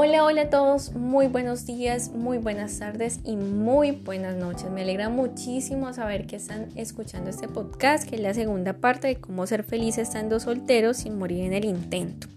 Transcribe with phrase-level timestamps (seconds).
[0.00, 4.70] Hola, hola a todos, muy buenos días, muy buenas tardes y muy buenas noches.
[4.70, 9.16] Me alegra muchísimo saber que están escuchando este podcast, que es la segunda parte de
[9.16, 12.28] cómo ser feliz estando solteros sin morir en el intento.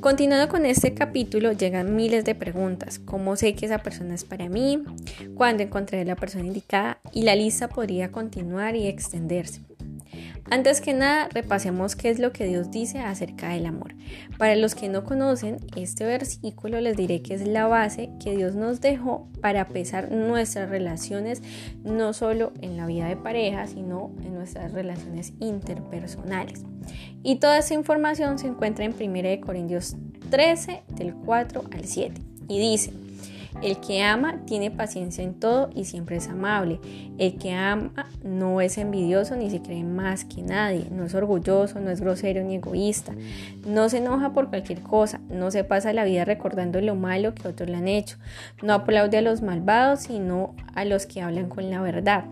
[0.00, 2.98] Continuando con este capítulo, llegan miles de preguntas.
[2.98, 4.82] ¿Cómo sé que esa persona es para mí?
[5.34, 6.98] ¿Cuándo encontraré la persona indicada?
[7.12, 9.69] Y la lista podría continuar y extenderse.
[10.48, 13.94] Antes que nada, repasemos qué es lo que Dios dice acerca del amor.
[14.38, 18.54] Para los que no conocen este versículo, les diré que es la base que Dios
[18.54, 21.42] nos dejó para pesar nuestras relaciones,
[21.84, 26.64] no solo en la vida de pareja, sino en nuestras relaciones interpersonales.
[27.22, 29.96] Y toda esa información se encuentra en 1 Corintios
[30.30, 32.20] 13, del 4 al 7.
[32.48, 32.92] Y dice,
[33.62, 36.80] el que ama tiene paciencia en todo y siempre es amable.
[37.18, 40.86] El que ama no es envidioso ni se cree más que nadie.
[40.90, 43.12] No es orgulloso, no es grosero ni egoísta.
[43.66, 45.20] No se enoja por cualquier cosa.
[45.28, 48.16] No se pasa la vida recordando lo malo que otros le han hecho.
[48.62, 52.24] No aplaude a los malvados, sino a los que hablan con la verdad.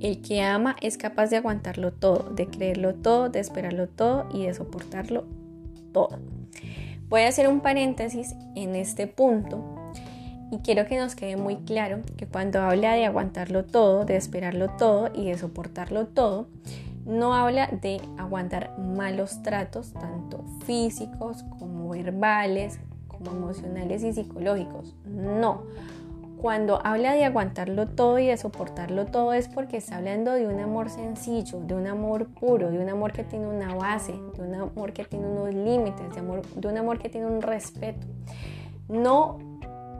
[0.00, 4.44] El que ama es capaz de aguantarlo todo, de creerlo todo, de esperarlo todo y
[4.44, 5.24] de soportarlo
[5.92, 6.18] todo.
[7.08, 9.73] Voy a hacer un paréntesis en este punto
[10.50, 14.70] y quiero que nos quede muy claro que cuando habla de aguantarlo todo, de esperarlo
[14.70, 16.48] todo y de soportarlo todo,
[17.06, 24.94] no habla de aguantar malos tratos, tanto físicos como verbales, como emocionales y psicológicos.
[25.04, 25.62] No.
[26.40, 30.60] Cuando habla de aguantarlo todo y de soportarlo todo es porque está hablando de un
[30.60, 34.54] amor sencillo, de un amor puro, de un amor que tiene una base, de un
[34.54, 38.06] amor que tiene unos límites, de, amor, de un amor que tiene un respeto.
[38.88, 39.38] No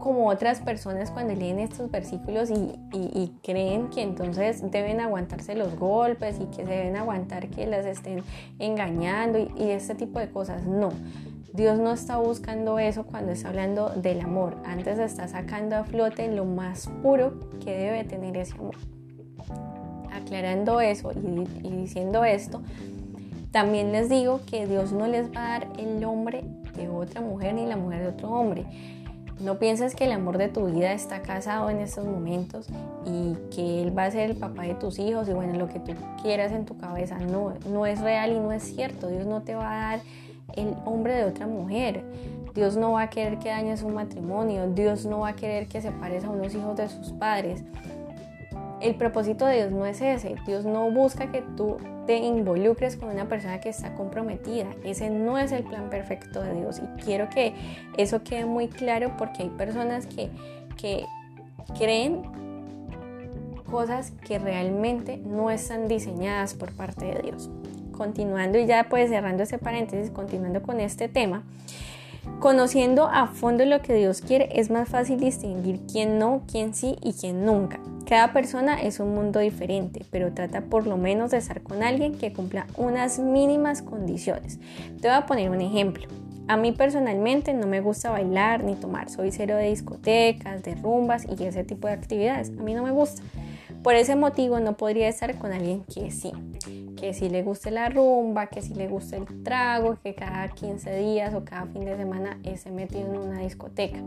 [0.04, 6.38] como otras personas cuando leen estos versículos y, creen que entonces deben aguantarse los golpes
[6.40, 8.22] y que se deben aguantar que las estén
[8.58, 10.64] engañando y, y este tipo de cosas.
[10.64, 10.90] No,
[11.54, 14.58] Dios no está buscando eso cuando está hablando del amor.
[14.66, 18.76] Antes está sacando a flote lo más puro que debe tener ese amor.
[20.12, 22.60] Aclarando eso y, y diciendo esto,
[23.52, 26.44] también les digo que Dios no les va a dar el hombre
[26.76, 28.66] de otra mujer ni la mujer de otro hombre.
[29.40, 32.68] No pienses que el amor de tu vida está casado en estos momentos
[33.04, 35.80] y que él va a ser el papá de tus hijos y bueno, lo que
[35.80, 37.18] tú quieras en tu cabeza.
[37.18, 39.08] No, no es real y no es cierto.
[39.08, 40.00] Dios no te va a dar
[40.56, 42.04] el hombre de otra mujer.
[42.54, 44.68] Dios no va a querer que dañes un matrimonio.
[44.70, 47.64] Dios no va a querer que separes a unos hijos de sus padres.
[48.80, 50.36] El propósito de Dios no es ese.
[50.46, 54.66] Dios no busca que tú te involucres con una persona que está comprometida.
[54.84, 56.80] Ese no es el plan perfecto de Dios.
[56.80, 57.54] Y quiero que
[57.96, 60.30] eso quede muy claro porque hay personas que,
[60.76, 61.06] que
[61.78, 62.22] creen
[63.70, 67.50] cosas que realmente no están diseñadas por parte de Dios.
[67.92, 71.42] Continuando y ya pues cerrando ese paréntesis, continuando con este tema,
[72.40, 76.96] conociendo a fondo lo que Dios quiere es más fácil distinguir quién no, quién sí
[77.02, 77.80] y quién nunca.
[78.06, 82.16] Cada persona es un mundo diferente, pero trata por lo menos de estar con alguien
[82.16, 84.58] que cumpla unas mínimas condiciones.
[85.00, 86.06] Te voy a poner un ejemplo.
[86.46, 91.24] A mí personalmente no me gusta bailar ni tomar, soy cero de discotecas, de rumbas
[91.24, 92.50] y ese tipo de actividades.
[92.50, 93.22] A mí no me gusta.
[93.82, 96.32] Por ese motivo no podría estar con alguien que sí,
[97.04, 100.96] que sí le guste la rumba, que sí le guste el trago, que cada 15
[100.96, 103.98] días o cada fin de semana esté metido en una discoteca.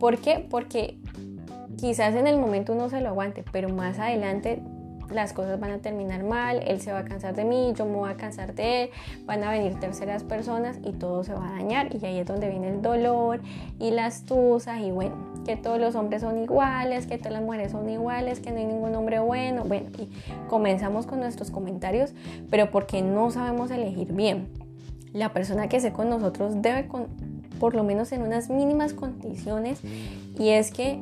[0.00, 0.46] ¿Por qué?
[0.48, 0.96] Porque
[1.76, 4.62] quizás en el momento uno se lo aguante, pero más adelante
[5.10, 7.96] las cosas van a terminar mal, él se va a cansar de mí, yo me
[7.96, 8.90] voy a cansar de él,
[9.26, 12.48] van a venir terceras personas y todo se va a dañar y ahí es donde
[12.48, 13.42] viene el dolor
[13.78, 17.72] y las tusas y bueno, que todos los hombres son iguales, que todas las mujeres
[17.72, 20.08] son iguales, que no hay ningún hombre bueno, bueno, y
[20.48, 22.12] comenzamos con nuestros comentarios,
[22.50, 24.48] pero porque no sabemos elegir bien.
[25.12, 27.08] La persona que esté con nosotros debe con,
[27.60, 29.80] por lo menos en unas mínimas condiciones
[30.38, 30.98] y es que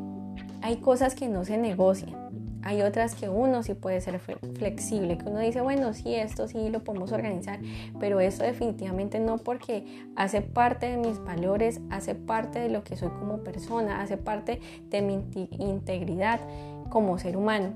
[0.62, 2.19] hay cosas que no se negocian.
[2.62, 6.69] Hay otras que uno sí puede ser flexible, que uno dice, bueno, sí, esto sí
[6.69, 7.59] lo podemos organizar,
[7.98, 12.97] pero eso definitivamente no porque hace parte de mis valores, hace parte de lo que
[12.97, 14.60] soy como persona, hace parte
[14.91, 15.24] de mi
[15.59, 16.41] integridad
[16.89, 17.72] como ser humano.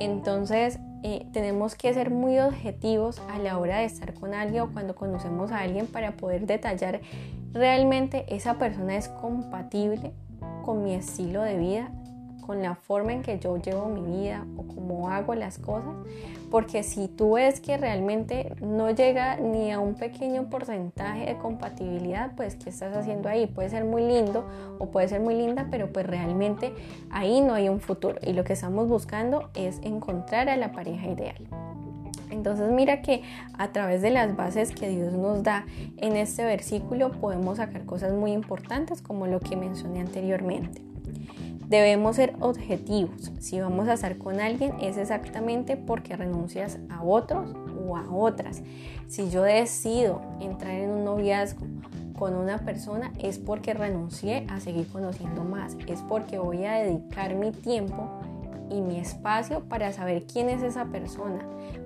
[0.00, 4.72] Entonces, eh, tenemos que ser muy objetivos a la hora de estar con alguien o
[4.72, 7.00] cuando conocemos a alguien para poder detallar
[7.52, 10.12] realmente esa persona es compatible
[10.64, 11.90] con mi estilo de vida,
[12.48, 15.94] con la forma en que yo llevo mi vida o cómo hago las cosas,
[16.50, 22.34] porque si tú ves que realmente no llega ni a un pequeño porcentaje de compatibilidad,
[22.36, 23.48] pues ¿qué estás haciendo ahí?
[23.48, 24.48] Puede ser muy lindo
[24.78, 26.72] o puede ser muy linda, pero pues realmente
[27.10, 31.06] ahí no hay un futuro y lo que estamos buscando es encontrar a la pareja
[31.06, 31.46] ideal.
[32.30, 33.24] Entonces mira que
[33.58, 35.66] a través de las bases que Dios nos da
[35.98, 40.88] en este versículo podemos sacar cosas muy importantes como lo que mencioné anteriormente.
[41.68, 43.30] Debemos ser objetivos.
[43.40, 47.54] Si vamos a estar con alguien es exactamente porque renuncias a otros
[47.86, 48.62] o a otras.
[49.06, 51.66] Si yo decido entrar en un noviazgo
[52.18, 55.76] con una persona es porque renuncié a seguir conociendo más.
[55.86, 58.08] Es porque voy a dedicar mi tiempo
[58.70, 61.40] y mi espacio para saber quién es esa persona.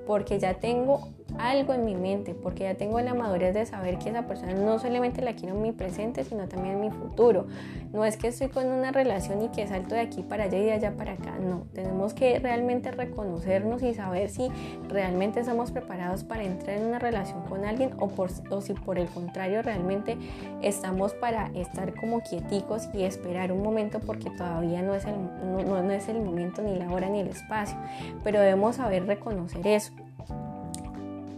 [0.06, 1.08] Porque ya tengo
[1.38, 4.78] algo en mi mente, porque ya tengo la madurez de saber que esa persona no
[4.78, 7.46] solamente la quiero en mi presente, sino también en mi futuro.
[7.92, 10.64] No es que estoy con una relación y que salto de aquí para allá y
[10.64, 11.66] de allá para acá, no.
[11.72, 14.48] Tenemos que realmente reconocernos y saber si
[14.88, 18.98] realmente estamos preparados para entrar en una relación con alguien o, por, o si por
[18.98, 20.16] el contrario realmente
[20.62, 25.82] estamos para estar como quieticos y esperar un momento porque todavía no es el, no,
[25.82, 27.76] no es el momento ni la hora ni el espacio.
[28.24, 29.92] Pero debemos saber reconocer eso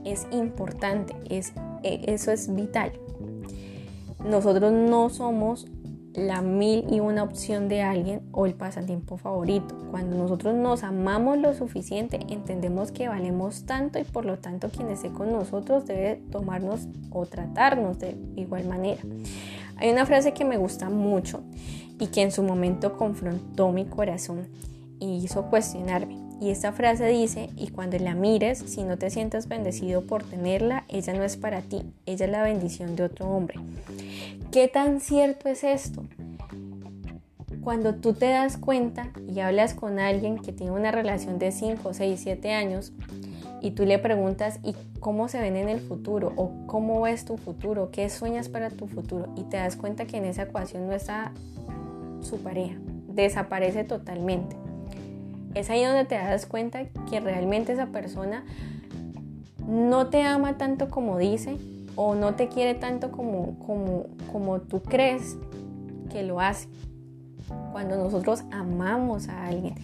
[0.05, 1.53] es importante, es,
[1.83, 2.93] e, eso es vital.
[4.25, 5.67] Nosotros no somos
[6.15, 9.75] la mil y una opción de alguien o el pasatiempo favorito.
[9.91, 14.91] Cuando nosotros nos amamos lo suficiente, entendemos que valemos tanto y por lo tanto quien
[14.91, 19.03] esté con nosotros debe tomarnos o tratarnos de igual manera.
[19.77, 21.43] Hay una frase que me gusta mucho
[21.99, 24.49] y que en su momento confrontó mi corazón
[25.01, 26.24] y hizo cuestionarme.
[26.41, 30.85] Y esta frase dice, y cuando la mires, si no te sientas bendecido por tenerla,
[30.89, 33.61] ella no es para ti, ella es la bendición de otro hombre.
[34.51, 36.05] ¿Qué tan cierto es esto?
[37.63, 41.95] Cuando tú te das cuenta y hablas con alguien que tiene una relación de 5,
[41.95, 42.93] 6, 7 años
[43.63, 46.35] y tú le preguntas ¿y cómo se ven en el futuro?
[46.37, 50.19] o cómo ves tu futuro, qué sueñas para tu futuro y te das cuenta que
[50.19, 51.33] en esa ecuación no está
[52.21, 52.77] su pareja,
[53.09, 54.64] desaparece totalmente.
[55.55, 58.45] Es ahí donde te das cuenta que realmente esa persona
[59.67, 61.57] no te ama tanto como dice
[61.97, 65.37] o no te quiere tanto como, como, como tú crees
[66.11, 66.69] que lo hace.
[67.73, 69.75] Cuando nosotros amamos a alguien,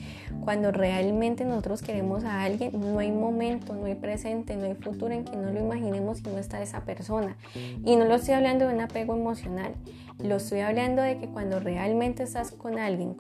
[0.44, 5.12] cuando realmente nosotros queremos a alguien, no hay momento, no hay presente, no hay futuro
[5.12, 7.36] en que no lo imaginemos si no está esa persona.
[7.84, 9.74] Y no lo estoy hablando de un apego emocional,
[10.22, 13.16] lo estoy hablando de que cuando realmente estás con alguien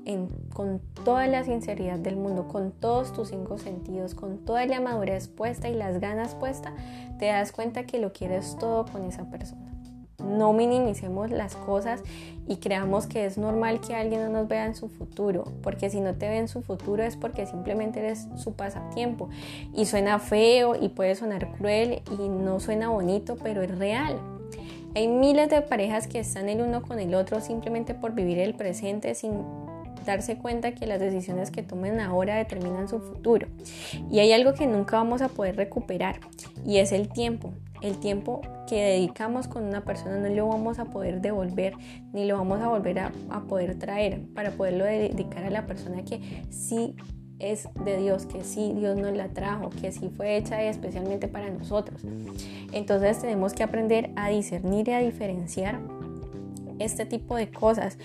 [0.52, 5.28] con toda la sinceridad del mundo, con todos tus cinco sentidos, con toda la madurez
[5.28, 6.72] puesta y las ganas puestas,
[7.18, 9.66] te das cuenta que lo quieres todo con esa persona.
[10.24, 12.02] No minimicemos las cosas
[12.46, 16.00] y creamos que es normal que alguien no nos vea en su futuro, porque si
[16.00, 19.30] no te ve en su futuro es porque simplemente eres su pasatiempo.
[19.74, 24.39] Y suena feo y puede sonar cruel y no suena bonito, pero es real.
[24.94, 28.54] Hay miles de parejas que están el uno con el otro simplemente por vivir el
[28.54, 29.44] presente sin
[30.04, 33.46] darse cuenta que las decisiones que tomen ahora determinan su futuro.
[34.10, 36.20] Y hay algo que nunca vamos a poder recuperar
[36.66, 37.52] y es el tiempo.
[37.82, 41.74] El tiempo que dedicamos con una persona no lo vamos a poder devolver
[42.12, 43.12] ni lo vamos a volver a,
[43.48, 46.20] poder traer para poderlo dedicar a la persona que
[46.50, 46.94] sí
[47.40, 51.50] es de Dios, que sí Dios nos la trajo, que sí fue hecha especialmente para
[51.50, 52.02] nosotros.
[52.72, 55.80] Entonces tenemos que aprender a discernir y a diferenciar
[56.78, 57.98] este tipo de cosas.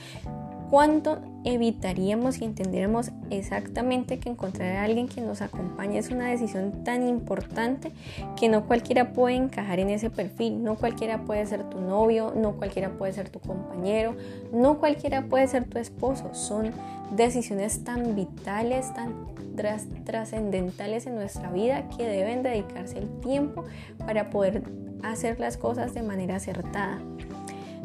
[0.70, 6.84] ¿Cuánto evitaríamos si entendiéramos exactamente que encontrar a alguien que nos acompañe es una decisión
[6.84, 7.92] tan importante
[8.36, 10.64] que no cualquiera puede encajar en ese perfil?
[10.64, 14.16] No cualquiera puede ser tu novio, no cualquiera puede ser tu compañero,
[14.52, 16.34] no cualquiera puede ser tu esposo.
[16.34, 16.72] Son
[17.16, 19.14] decisiones tan vitales, tan
[19.56, 23.64] trascendentales en nuestra vida que deben dedicarse el tiempo
[24.06, 24.64] para poder
[25.04, 27.00] hacer las cosas de manera acertada.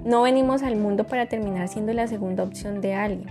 [0.05, 3.29] No venimos al mundo para terminar siendo la segunda opción de alguien.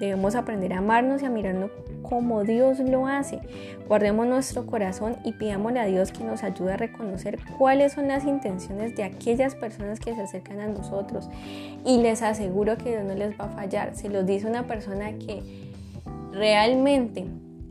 [0.00, 1.70] Debemos aprender a amarnos y a mirarnos
[2.02, 3.40] como Dios lo hace.
[3.88, 8.24] Guardemos nuestro corazón y pidámosle a Dios que nos ayude a reconocer cuáles son las
[8.24, 11.28] intenciones de aquellas personas que se acercan a nosotros.
[11.84, 13.94] Y les aseguro que Dios no les va a fallar.
[13.94, 15.42] Se los dice una persona que
[16.32, 17.26] realmente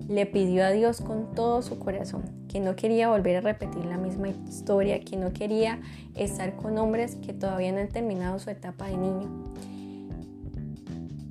[0.07, 3.97] le pidió a Dios con todo su corazón, que no quería volver a repetir la
[3.97, 5.79] misma historia, que no quería
[6.15, 9.29] estar con hombres que todavía no han terminado su etapa de niño.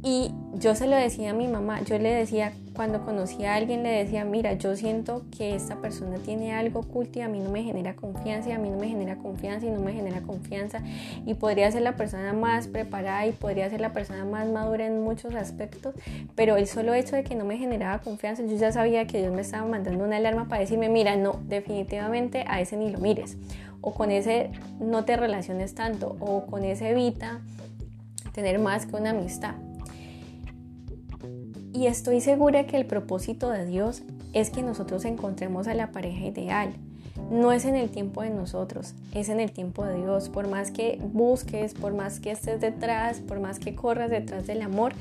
[0.09, 3.83] Y yo se lo decía a mi mamá, yo le decía, cuando conocí a alguien,
[3.83, 7.51] le decía, mira, yo siento que esta persona tiene algo oculto y a mí no
[7.51, 10.81] me genera confianza y a mí no me genera confianza y no me genera confianza
[11.27, 15.03] y podría ser la persona más preparada y podría ser la persona más madura en
[15.03, 15.97] muchos aspectos,
[16.37, 19.35] pero el solo hecho de que no me generaba confianza, yo ya sabía que Dios
[19.35, 23.39] me estaba mandando una alarma para decirme, mira, no, definitivamente a ese ni lo mires
[23.81, 27.41] o con ese no te relaciones tanto o con ese evita
[28.33, 29.57] tener más que una amistad.
[31.77, 34.01] Y estoy segura que el propósito de Dios
[34.33, 36.73] es que nosotros encontremos a la pareja ideal,
[37.31, 40.31] no es en el tiempo de nosotros, es en el tiempo de Dios.
[40.31, 44.63] Por más que busques, por más que estés detrás, por más que corras detrás del
[44.63, 44.95] amor,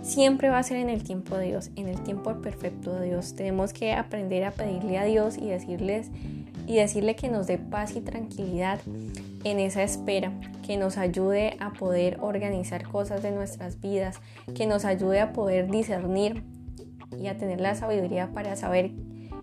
[0.00, 3.34] siempre va a ser en el tiempo de Dios, en el tiempo perfecto de Dios.
[3.34, 6.08] Tenemos que aprender a pedirle a Dios y decirles
[6.66, 8.80] y decirle que nos dé paz y tranquilidad
[9.44, 10.32] en esa espera,
[10.66, 14.20] que nos ayude a poder organizar cosas de nuestras vidas,
[14.54, 16.44] que nos ayude a poder discernir
[17.18, 18.92] y a tener la sabiduría para saber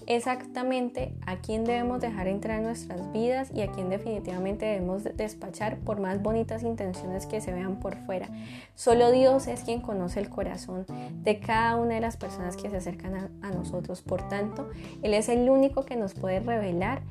[0.08, 5.80] exactamente a quién debemos dejar entrar en nuestras vidas y a quién definitivamente debemos despachar
[5.80, 8.30] por más bonitas intenciones que se vean por fuera.
[8.74, 10.86] Solo Dios es quien conoce el corazón
[11.24, 14.02] de cada una de las personas que se acercan a, a nosotros.
[14.02, 14.70] Por tanto,
[15.04, 17.02] Él es el único que nos puede revelar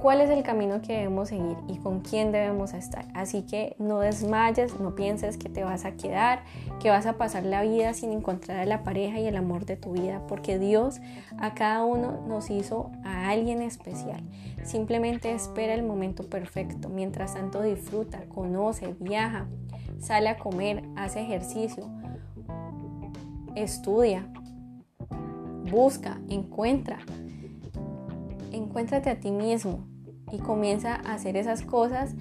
[0.00, 3.06] cuál es el camino que debemos seguir y con quién debemos estar.
[3.14, 6.42] Así que no desmayes, no pienses que te vas a quedar,
[6.80, 9.76] que vas a pasar la vida sin encontrar a la pareja y el amor de
[9.76, 11.00] tu vida, porque Dios
[11.38, 14.22] a cada uno nos hizo a alguien especial.
[14.64, 16.88] Simplemente espera el momento perfecto.
[16.88, 19.46] Mientras tanto disfruta, conoce, viaja,
[19.98, 21.90] sale a comer, hace ejercicio,
[23.54, 24.26] estudia,
[25.70, 26.98] busca, encuentra.
[28.52, 29.89] Encuéntrate a ti mismo,
[30.32, 32.14] y comienza a hacer esas cosas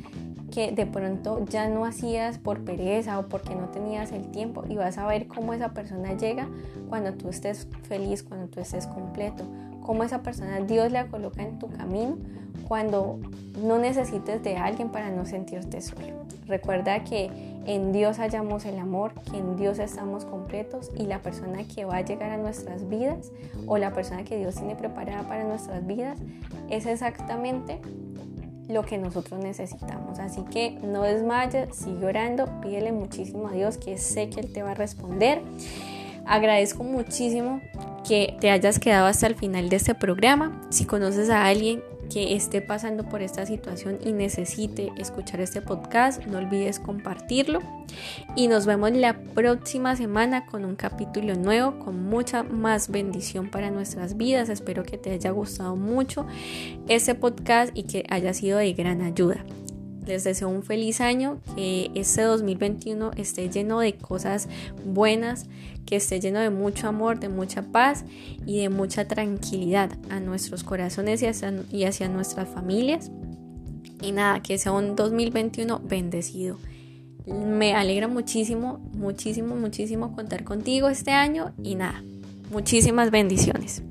[0.51, 4.75] que de pronto ya no hacías por pereza o porque no tenías el tiempo y
[4.75, 6.47] vas a ver cómo esa persona llega
[6.89, 9.43] cuando tú estés feliz, cuando tú estés completo,
[9.81, 12.17] cómo esa persona Dios la coloca en tu camino
[12.67, 13.19] cuando
[13.63, 16.25] no necesites de alguien para no sentirte solo.
[16.45, 21.63] Recuerda que en Dios hallamos el amor, que en Dios estamos completos y la persona
[21.67, 23.31] que va a llegar a nuestras vidas
[23.67, 26.17] o la persona que Dios tiene preparada para nuestras vidas
[26.71, 27.79] es exactamente
[28.67, 30.17] lo que nosotros necesitamos.
[30.17, 34.63] Así que no desmayes, sigue orando, pídele muchísimo a Dios que sé que Él te
[34.63, 35.43] va a responder.
[36.25, 37.61] Agradezco muchísimo
[38.07, 40.61] que te hayas quedado hasta el final de este programa.
[40.69, 46.25] Si conoces a alguien que esté pasando por esta situación y necesite escuchar este podcast,
[46.25, 47.59] no olvides compartirlo.
[48.35, 53.71] Y nos vemos la próxima semana con un capítulo nuevo, con mucha más bendición para
[53.71, 54.49] nuestras vidas.
[54.49, 56.25] Espero que te haya gustado mucho
[56.87, 59.45] este podcast y que haya sido de gran ayuda.
[60.09, 64.49] Les deseo un feliz año, que este 2021 esté lleno de cosas
[64.83, 65.45] buenas,
[65.85, 68.05] que esté lleno de mucho amor, de mucha paz
[68.43, 73.11] y de mucha tranquilidad a nuestros corazones y hacia, y hacia nuestras familias.
[74.01, 76.57] Y nada, que sea un 2021 bendecido.
[77.27, 82.03] Me alegra muchísimo, muchísimo, muchísimo contar contigo este año y nada,
[82.49, 83.83] muchísimas bendiciones.